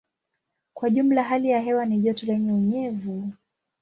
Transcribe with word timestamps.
Kwa 0.73 0.89
jumla 0.89 1.23
hali 1.23 1.49
ya 1.49 1.59
hewa 1.59 1.85
ni 1.85 1.99
joto 1.99 2.25
lenye 2.25 2.53
unyevu. 2.53 3.33